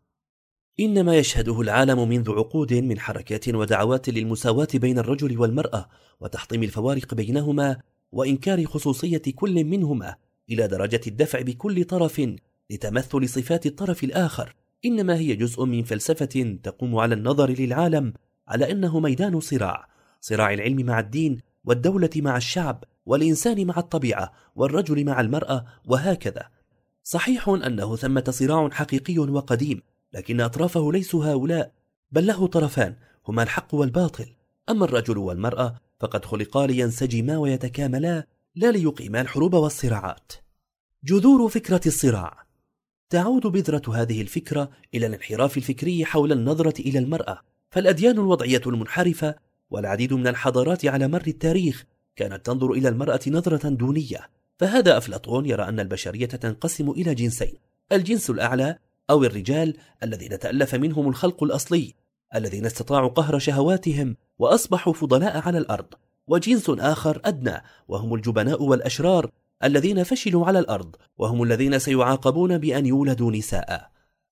إنما 0.79 1.15
يشهده 1.15 1.61
العالم 1.61 2.09
منذ 2.09 2.31
عقود 2.31 2.73
من 2.73 2.99
حركات 2.99 3.49
ودعوات 3.49 4.09
للمساواة 4.09 4.67
بين 4.73 4.99
الرجل 4.99 5.39
والمرأة 5.39 5.89
وتحطيم 6.19 6.63
الفوارق 6.63 7.13
بينهما 7.13 7.77
وإنكار 8.11 8.65
خصوصية 8.65 9.21
كل 9.35 9.63
منهما 9.63 10.15
إلى 10.49 10.67
درجة 10.67 11.01
الدفع 11.07 11.41
بكل 11.41 11.83
طرف 11.83 12.21
لتمثل 12.69 13.29
صفات 13.29 13.65
الطرف 13.65 14.03
الآخر. 14.03 14.55
إنما 14.85 15.15
هي 15.15 15.35
جزء 15.35 15.65
من 15.65 15.83
فلسفة 15.83 16.57
تقوم 16.63 16.95
على 16.95 17.15
النظر 17.15 17.49
للعالم 17.49 18.13
على 18.47 18.71
أنه 18.71 18.99
ميدان 18.99 19.39
صراع 19.39 19.87
صراع 20.21 20.53
العلم 20.53 20.85
مع 20.85 20.99
الدين 20.99 21.39
والدولة 21.65 22.09
مع 22.15 22.37
الشعب 22.37 22.83
والإنسان 23.05 23.67
مع 23.67 23.77
الطبيعة 23.77 24.31
والرجل 24.55 25.05
مع 25.05 25.21
المرأة 25.21 25.65
وهكذا. 25.85 26.49
صحيح 27.03 27.49
أنه 27.49 27.95
ثمة 27.95 28.23
صراع 28.29 28.69
حقيقي 28.69 29.17
وقديم 29.19 29.81
لكن 30.13 30.41
أطرافه 30.41 30.91
ليسوا 30.91 31.25
هؤلاء 31.25 31.71
بل 32.11 32.27
له 32.27 32.47
طرفان 32.47 32.95
هما 33.27 33.43
الحق 33.43 33.75
والباطل. 33.75 34.25
أما 34.69 34.85
الرجل 34.85 35.17
والمرأة 35.17 35.75
فقد 35.99 36.25
خلقا 36.25 36.67
لينسجما 36.67 37.37
ويتكاملا 37.37 38.27
لا 38.55 38.71
ليقيما 38.71 39.21
الحروب 39.21 39.53
والصراعات. 39.53 40.31
جذور 41.03 41.49
فكرة 41.49 41.81
الصراع. 41.85 42.43
تعود 43.09 43.47
بذرة 43.47 43.95
هذه 43.95 44.21
الفكرة 44.21 44.69
إلى 44.93 45.05
الانحراف 45.05 45.57
الفكري 45.57 46.05
حول 46.05 46.31
النظرة 46.31 46.81
إلى 46.81 46.99
المرأة. 46.99 47.41
فالأديان 47.69 48.13
الوضعية 48.13 48.61
المنحرفة 48.67 49.35
والعديد 49.69 50.13
من 50.13 50.27
الحضارات 50.27 50.85
على 50.85 51.07
مر 51.07 51.23
التاريخ 51.27 51.85
كانت 52.15 52.45
تنظر 52.45 52.71
إلى 52.71 52.89
المرأة 52.89 53.19
نظرة 53.27 53.69
دونية. 53.69 54.29
فهذا 54.57 54.97
أفلاطون 54.97 55.45
يرى 55.45 55.63
أن 55.63 55.79
البشرية 55.79 56.25
تنقسم 56.25 56.89
إلى 56.89 57.15
جنسين. 57.15 57.53
الجنس 57.91 58.29
الأعلى 58.29 58.77
أو 59.09 59.23
الرجال 59.23 59.77
الذين 60.03 60.39
تألف 60.39 60.75
منهم 60.75 61.09
الخلق 61.09 61.43
الأصلي 61.43 61.93
الذين 62.35 62.65
استطاعوا 62.65 63.09
قهر 63.09 63.39
شهواتهم 63.39 64.15
وأصبحوا 64.39 64.93
فضلاء 64.93 65.37
على 65.37 65.57
الأرض 65.57 65.85
وجنس 66.27 66.69
آخر 66.69 67.21
أدنى 67.25 67.63
وهم 67.87 68.13
الجبناء 68.13 68.63
والأشرار 68.63 69.29
الذين 69.63 70.03
فشلوا 70.03 70.45
على 70.47 70.59
الأرض 70.59 70.95
وهم 71.17 71.43
الذين 71.43 71.79
سيعاقبون 71.79 72.57
بأن 72.57 72.85
يولدوا 72.85 73.31
نساء. 73.31 73.89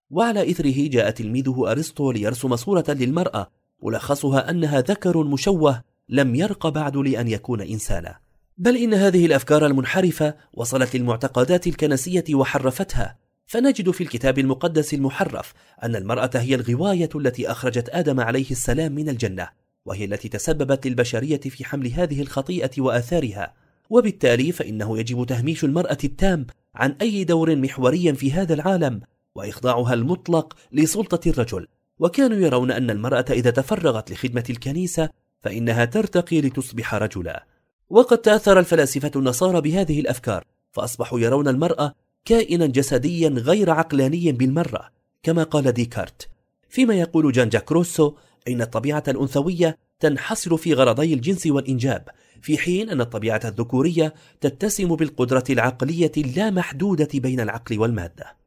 وعلى 0.10 0.52
إثره 0.52 0.88
جاء 0.88 1.10
تلميذه 1.12 1.72
أرسطو 1.72 2.12
ليرسم 2.12 2.56
صورة 2.56 2.86
للمرأة 2.90 3.52
ملخصها 3.84 4.50
أنها 4.50 4.82
ذكر 4.82 5.24
مشوه 5.24 5.82
لم 6.10 6.36
يرق 6.36 6.68
بعد 6.68 6.98
لأن 6.98 7.28
يكون 7.28 7.62
إنسانا. 7.62 8.20
بل 8.58 8.78
إن 8.78 8.94
هذه 8.94 9.26
الأفكار 9.26 9.66
المنحرفة 9.66 10.36
وصلت 10.54 10.96
للمعتقدات 10.96 11.68
الكنسية 11.68 12.24
وحرفتها 12.34 13.18
فنجد 13.52 13.92
في 13.92 14.02
الكتاب 14.02 14.40
المقدس 14.40 14.94
المحرف 14.94 15.54
أن 15.84 15.96
المرأة 15.96 16.30
هي 16.36 16.56
الغواية 16.56 17.10
التي 17.16 17.52
أخرجت 17.52 17.90
آدم 17.90 18.20
عليه 18.20 18.52
السلام 18.52 18.92
من 18.92 19.10
الجنة 19.10 19.50
وهي 19.86 20.06
التي 20.06 20.30
تسببت 20.30 20.88
للبشرية 20.88 21.40
في 21.40 21.66
حمل 21.66 21.88
هذه 21.88 22.22
الخطيئة 22.22 22.72
وآثارها. 22.78 23.54
وبالتالي 23.90 24.52
فإنه 24.52 25.00
يجب 25.00 25.26
تهميش 25.26 25.64
المرأة 25.64 25.98
التام 26.04 26.48
عن 26.76 26.96
أي 27.02 27.24
دور 27.24 27.56
محوري 27.56 28.14
في 28.14 28.32
هذا 28.32 28.54
العالم 28.54 29.02
وإخضاعها 29.36 29.94
المطلق 29.94 30.56
لسلطة 30.72 31.30
الرجل. 31.30 31.68
وكانوا 32.00 32.38
يرون 32.38 32.72
أن 32.72 32.90
المرأة 32.90 33.26
إذا 33.30 33.50
تفرغت 33.50 34.12
لخدمة 34.12 34.46
الكنيسة 34.50 35.10
فإنها 35.42 35.86
ترتقي 35.86 36.42
لتصبح 36.42 36.96
رجلا. 36.96 37.46
وقد 37.90 38.18
تأثر 38.18 38.60
الفلاسفة 38.60 39.12
النصارى 39.16 39.62
بهذه 39.62 40.00
الأفكار 40.00 40.44
فأصبحوا 40.72 41.20
يرون 41.20 41.48
المرأة 41.48 41.96
كائنا 42.26 42.66
جسديا 42.66 43.30
غير 43.30 43.70
عقلاني 43.70 44.32
بالمرة 44.32 44.92
كما 45.24 45.44
قال 45.44 45.72
ديكارت. 45.72 46.30
فيما 46.70 46.94
يقول 46.94 47.32
جان 47.32 47.50
جاك 47.50 47.72
روسو 47.72 48.14
إن 48.48 48.62
الطبيعة 48.62 49.04
الأنثوية 49.08 49.78
تنحصر 50.00 50.58
في 50.58 50.74
غرضي 50.74 51.14
الجنس 51.14 51.48
والإنجاب 51.48 52.10
في 52.42 52.58
حين 52.58 52.90
أن 52.90 53.02
الطبيعة 53.02 53.42
الذكورية 53.46 54.14
تتسم 54.42 54.96
بالقدرة 54.96 55.44
العقلية 55.50 56.12
اللامحدودة 56.18 57.10
بين 57.14 57.40
العقل 57.40 57.80
والمادة. 57.80 58.38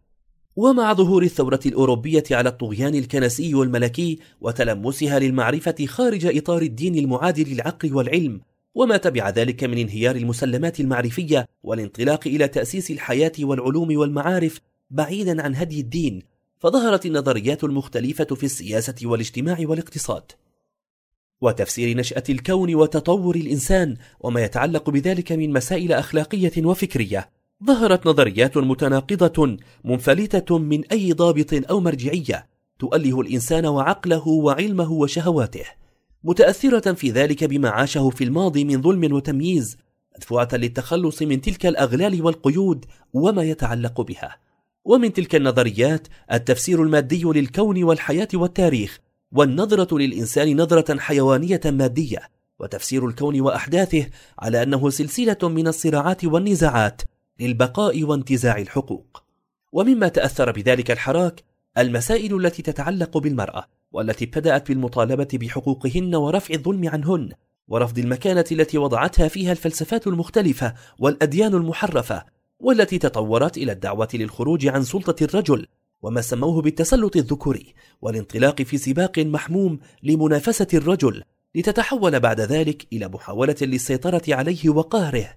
ومع 0.57 0.93
ظهور 0.93 1.23
الثورة 1.23 1.61
الأوروبية 1.67 2.25
على 2.31 2.49
الطغيان 2.49 2.95
الكنسي 2.95 3.55
والملكي 3.55 4.19
وتلمسها 4.41 5.19
للمعرفة 5.19 5.87
خارج 5.87 6.37
إطار 6.37 6.63
الدين 6.63 6.99
المعادل 6.99 7.53
للعقل 7.53 7.95
والعلم 7.95 8.41
وما 8.75 8.97
تبع 8.97 9.31
ذلك 9.31 9.65
من 9.65 9.79
انهيار 9.79 10.17
المسلمات 10.17 10.81
المعرفية 10.81 11.49
والانطلاق 11.63 12.27
إلى 12.27 12.49
تأسيس 12.49 12.91
الحياة 12.91 13.33
والعلوم 13.41 13.97
والمعارف 13.97 14.61
بعيدا 14.91 15.43
عن 15.43 15.57
هدي 15.57 15.81
الدين 15.81 16.23
فظهرت 16.59 17.07
النظريات 17.07 17.65
المختلفة 17.65 18.25
في 18.25 18.45
السياسة 18.45 18.95
والاجتماع 19.03 19.57
والاقتصاد. 19.61 20.23
وتفسير 21.41 21.97
نشأة 21.97 22.23
الكون 22.31 22.75
وتطور 22.75 23.37
الإنسان 23.37 23.97
وما 24.21 24.45
يتعلق 24.45 24.91
بذلك 24.91 25.33
من 25.33 25.53
مسائل 25.53 25.93
أخلاقية 25.93 26.67
وفكرية 26.67 27.31
ظهرت 27.65 28.07
نظريات 28.07 28.57
متناقضة 28.57 29.57
منفلتة 29.85 30.59
من 30.59 30.85
أي 30.85 31.13
ضابط 31.13 31.71
أو 31.71 31.81
مرجعية 31.81 32.47
تؤله 32.79 33.21
الإنسان 33.21 33.67
وعقله 33.67 34.29
وعلمه 34.29 34.93
وشهواته. 34.93 35.65
متأثرة 36.25 36.93
في 36.93 37.11
ذلك 37.11 37.45
بما 37.45 37.69
عاشه 37.69 38.11
في 38.11 38.25
الماضي 38.25 38.65
من 38.65 38.83
ظلم 38.83 39.13
وتمييز 39.13 39.77
مدفوعة 40.17 40.49
للتخلص 40.53 41.23
من 41.23 41.41
تلك 41.41 41.67
الأغلال 41.67 42.23
والقيود 42.23 42.85
وما 43.13 43.43
يتعلق 43.43 44.01
بها. 44.01 44.37
ومن 44.85 45.13
تلك 45.13 45.35
النظريات 45.35 46.09
التفسير 46.33 46.83
المادي 46.83 47.25
للكون 47.25 47.83
والحياة 47.83 48.29
والتاريخ 48.35 49.01
والنظرة 49.33 49.99
للإنسان 49.99 50.61
نظرة 50.61 50.99
حيوانية 50.99 51.61
مادية 51.65 52.31
وتفسير 52.61 53.07
الكون 53.07 53.41
وأحداثه 53.41 54.07
على 54.39 54.63
أنه 54.63 54.91
سلسلة 54.91 55.39
من 55.43 55.69
الصراعات 55.69 56.25
والنزاعات 56.25 57.03
للبقاء 57.41 58.05
وانتزاع 58.05 58.59
الحقوق. 58.59 59.25
ومما 59.73 60.09
تأثر 60.09 60.53
بذلك 60.53 60.91
الحراك 60.91 61.45
المسائل 61.79 62.47
التي 62.47 62.63
تتعلق 62.63 63.19
بالمرأة. 63.19 63.67
والتي 63.95 64.25
ابتدأت 64.25 64.69
بالمطالبة 64.69 65.29
بحقوقهن 65.33 66.15
ورفع 66.15 66.55
الظلم 66.55 66.89
عنهن 66.89 67.31
ورفض 67.69 67.99
المكانة 67.99 68.45
التي 68.53 68.79
وضعتها 68.79 69.29
فيها 69.29 69.53
الفلسفات 69.53 70.07
المختلفة 70.07 70.75
والأديان 70.99 71.55
المحرفة 71.55 72.25
والتي 72.61 72.99
تطورت 72.99 73.57
إلى 73.57 73.73
الدعوة 73.73 74.09
للخروج 74.15 74.67
عن 74.67 74.83
سلطة 74.83 75.25
الرجل 75.25 75.67
وما 76.03 76.21
سموه 76.21 76.63
بالتسلط 76.63 77.17
الذكوري 77.17 77.75
والانطلاق 78.03 78.63
في 78.63 78.79
سباق 78.79 79.19
محموم 79.19 79.79
لمنافسة 80.03 80.69
الرجل 80.75 81.23
لتتحول 81.55 82.21
بعد 82.21 82.41
ذلك 82.41 82.87
إلى 82.93 83.09
محاولة 83.09 83.57
للسيطرة 83.63 84.23
عليه 84.29 84.69
وقهره 84.69 85.35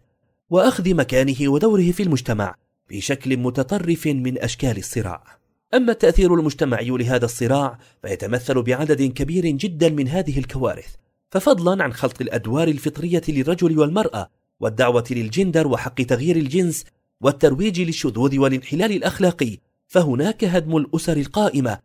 وأخذ 0.49 0.95
مكانه 0.95 1.35
ودوره 1.51 1.91
في 1.91 2.03
المجتمع 2.03 2.55
بشكل 2.89 3.37
متطرف 3.37 4.07
من 4.07 4.37
أشكال 4.37 4.77
الصراع. 4.77 5.36
أما 5.73 5.91
التأثير 5.91 6.33
المجتمعي 6.33 6.89
لهذا 6.89 7.25
الصراع 7.25 7.79
فيتمثل 8.01 8.61
بعدد 8.61 9.01
كبير 9.01 9.45
جدا 9.45 9.89
من 9.89 10.07
هذه 10.07 10.39
الكوارث 10.39 10.95
ففضلا 11.29 11.83
عن 11.83 11.93
خلط 11.93 12.21
الأدوار 12.21 12.67
الفطرية 12.67 13.21
للرجل 13.27 13.79
والمرأة 13.79 14.29
والدعوة 14.59 15.03
للجندر 15.11 15.67
وحق 15.67 16.01
تغيير 16.01 16.35
الجنس 16.35 16.85
والترويج 17.21 17.81
للشذوذ 17.81 18.39
والانحلال 18.39 18.91
الأخلاقي 18.91 19.57
فهناك 19.87 20.43
هدم 20.43 20.77
الأسر 20.77 21.17
القائمة 21.17 21.79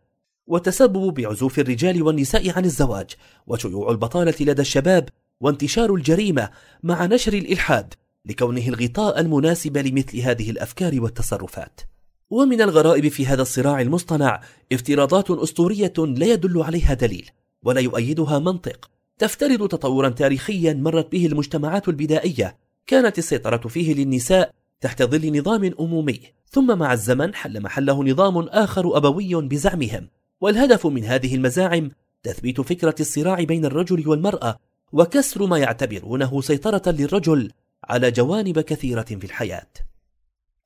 وتسبب 0.47 1.13
بعزوف 1.13 1.59
الرجال 1.59 2.03
والنساء 2.03 2.49
عن 2.57 2.65
الزواج 2.65 3.09
وشيوع 3.47 3.91
البطالة 3.91 4.35
لدى 4.39 4.61
الشباب 4.61 5.09
وانتشار 5.41 5.93
الجريمة 5.93 6.49
مع 6.83 7.05
نشر 7.05 7.33
الإلحاد 7.33 7.93
لكونه 8.25 8.67
الغطاء 8.67 9.19
المناسب 9.19 9.77
لمثل 9.77 10.19
هذه 10.19 10.51
الأفكار 10.51 11.01
والتصرفات. 11.01 11.92
ومن 12.33 12.61
الغرائب 12.61 13.07
في 13.07 13.25
هذا 13.25 13.41
الصراع 13.41 13.81
المصطنع 13.81 14.41
افتراضات 14.71 15.31
أسطورية 15.31 15.93
لا 15.97 16.25
يدل 16.25 16.61
عليها 16.61 16.93
دليل 16.93 17.29
ولا 17.63 17.81
يؤيدها 17.81 18.39
منطق. 18.39 18.89
تفترض 19.17 19.67
تطورا 19.67 20.09
تاريخيا 20.09 20.73
مرت 20.73 21.11
به 21.11 21.25
المجتمعات 21.25 21.87
البدائية 21.89 22.57
كانت 22.87 23.17
السيطرة 23.17 23.67
فيه 23.67 23.93
للنساء 23.93 24.53
تحت 24.81 25.03
ظل 25.03 25.37
نظام 25.37 25.73
أمومي 25.79 26.19
ثم 26.49 26.77
مع 26.77 26.93
الزمن 26.93 27.35
حل 27.35 27.61
محله 27.61 28.03
نظام 28.03 28.37
آخر 28.37 28.97
أبوي 28.97 29.35
بزعمهم. 29.35 30.09
والهدف 30.41 30.87
من 30.87 31.03
هذه 31.03 31.35
المزاعم 31.35 31.91
تثبيت 32.23 32.61
فكرة 32.61 32.95
الصراع 32.99 33.43
بين 33.43 33.65
الرجل 33.65 34.07
والمرأة 34.07 34.59
وكسر 34.93 35.45
ما 35.45 35.57
يعتبرونه 35.57 36.41
سيطرة 36.41 36.91
للرجل 36.91 37.51
على 37.83 38.11
جوانب 38.11 38.59
كثيرة 38.59 39.01
في 39.01 39.23
الحياة. 39.23 39.67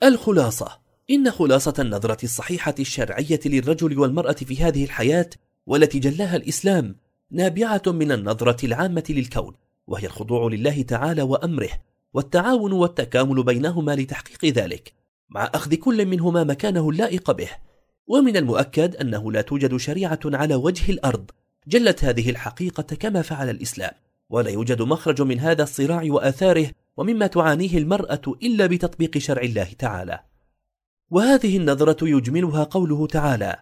الخلاصة 0.04 0.87
إن 1.12 1.32
خلاصة 1.32 1.74
النظرة 1.80 2.18
الصحيحة 2.24 2.76
الشرعية 2.80 3.40
للرجل 3.46 4.00
والمرأة 4.00 4.34
في 4.34 4.64
هذه 4.64 4.84
الحياة 4.84 5.30
والتي 5.66 6.00
جلاها 6.00 6.36
الإسلام 6.36 6.96
نابعة 7.32 7.82
من 7.88 8.12
النظرة 8.12 8.66
العامة 8.66 9.04
للكون 9.10 9.54
وهي 9.88 10.06
الخضوع 10.06 10.48
لله 10.48 10.82
تعالى 10.82 11.22
وأمره 11.22 11.70
والتعاون 12.14 12.74
والتكامل 12.74 13.44
بينهما 13.44 13.96
لتحقيق 13.96 14.46
ذلك 14.46 14.94
مع 15.30 15.52
أخذ 15.54 15.76
كل 15.76 16.06
منهما 16.06 16.44
مكانه 16.44 16.90
اللائق 16.90 17.32
به. 17.32 17.50
ومن 18.08 18.38
المؤكد 18.38 18.96
أنه 18.96 19.32
لا 19.32 19.42
توجد 19.42 19.78
شريعة 19.78 20.20
على 20.26 20.56
وجه 20.56 20.92
الأرض 20.92 21.32
جلت 21.68 22.04
هذه 22.04 22.30
الحقيقة 22.30 22.96
كما 22.96 23.22
فعل 23.22 23.50
الإسلام 23.50 23.92
ولا 24.30 24.50
يوجد 24.50 24.82
مخرج 24.82 25.22
من 25.22 25.40
هذا 25.40 25.64
الصراع 25.64 26.04
وآثاره 26.06 26.72
ومما 26.98 27.28
تعانيه 27.28 27.78
المرأة 27.78 28.22
إلا 28.44 28.66
بتطبيق 28.66 29.18
شرع 29.18 29.42
الله 29.42 29.68
تعالى. 29.80 30.20
وهذه 31.10 31.58
النظرة 31.58 32.08
يجملها 32.08 32.64
قوله 32.64 33.08
تعالى 33.08 33.60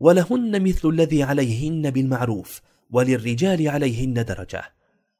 ولهن 0.00 0.62
مثل 0.62 0.88
الذي 0.88 1.22
عليهن 1.22 1.90
بالمعروف 1.90 2.60
وللرجال 2.90 3.68
عليهن 3.68 4.14
درجة 4.24 4.62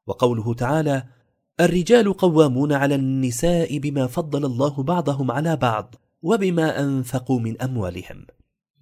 وقوله 0.07 0.55
تعالى 0.55 1.05
الرجال 1.61 2.13
قوامون 2.13 2.73
على 2.73 2.95
النساء 2.95 3.79
بما 3.79 4.07
فضل 4.07 4.45
الله 4.45 4.83
بعضهم 4.83 5.31
على 5.31 5.57
بعض 5.57 5.95
وبما 6.23 6.81
أنفقوا 6.81 7.41
من 7.41 7.63
أموالهم 7.63 8.27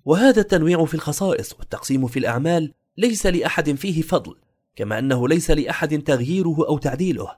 وهذا 0.05 0.41
التنويع 0.41 0.85
في 0.85 0.95
الخصائص 0.95 1.53
والتقسيم 1.59 2.07
في 2.07 2.19
الأعمال 2.19 2.73
ليس 2.99 3.27
لأحد 3.27 3.73
فيه 3.73 4.03
فضل 4.03 4.35
كما 4.77 4.99
أنه 4.99 5.29
ليس 5.29 5.51
لأحد 5.51 6.03
تغييره 6.03 6.67
أو 6.69 6.79
تعديله. 6.79 7.31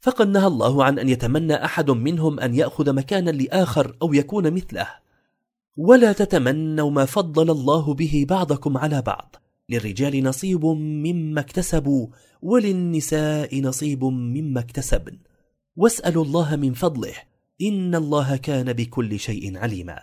فقد 0.00 0.28
نهى 0.28 0.46
الله 0.46 0.84
عن 0.84 0.98
أن 0.98 1.08
يتمنى 1.08 1.64
أحد 1.64 1.90
منهم 1.90 2.40
أن 2.40 2.54
يأخذ 2.54 2.92
مكانا 2.92 3.30
لآخر 3.30 3.96
أو 4.02 4.14
يكون 4.14 4.50
مثله. 4.50 4.88
ولا 5.76 6.12
تتمنوا 6.12 6.90
ما 6.90 7.04
فضل 7.04 7.50
الله 7.50 7.94
به 7.94 8.26
بعضكم 8.28 8.78
على 8.78 9.02
بعض. 9.02 9.36
للرجال 9.68 10.24
نصيب 10.24 10.64
مما 10.66 11.40
اكتسبوا 11.40 12.06
وللنساء 12.42 13.60
نصيب 13.60 14.04
مما 14.04 14.60
اكتسبن. 14.60 15.18
واسألوا 15.76 16.24
الله 16.24 16.56
من 16.56 16.72
فضله 16.72 17.14
إن 17.62 17.94
الله 17.94 18.36
كان 18.36 18.72
بكل 18.72 19.18
شيء 19.18 19.58
عليما. 19.58 19.98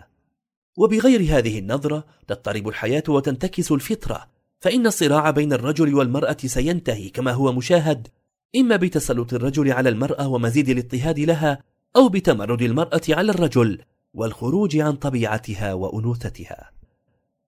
وبغير 0.76 1.38
هذه 1.38 1.58
النظرة 1.58 2.04
تضطرب 2.28 2.68
الحياة 2.68 3.02
وتنتكس 3.08 3.72
الفطرة 3.72 4.26
فإن 4.60 4.86
الصراع 4.86 5.30
بين 5.30 5.52
الرجل 5.52 5.94
والمرأة 5.94 6.36
سينتهي 6.46 7.08
كما 7.08 7.32
هو 7.32 7.52
مشاهد 7.52 8.08
إما 8.56 8.76
بتسلط 8.76 9.34
الرجل 9.34 9.72
على 9.72 9.88
المرأة 9.88 10.28
ومزيد 10.28 10.68
الاضطهاد 10.68 11.18
لها 11.18 11.58
أو 11.96 12.08
بتمرد 12.08 12.62
المرأة 12.62 13.00
على 13.08 13.32
الرجل 13.32 13.82
والخروج 14.14 14.76
عن 14.76 14.92
طبيعتها 14.92 15.74
وأنوثتها. 15.74 16.70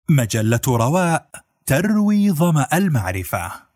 مجلة 0.08 0.60
رواء 0.68 1.30
تروي 1.66 2.30
ظمأ 2.30 2.66
المعرفة. 2.74 3.69